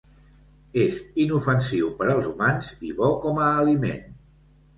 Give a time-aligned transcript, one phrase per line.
[0.83, 4.03] És inofensiu per als humans i bo com a aliment.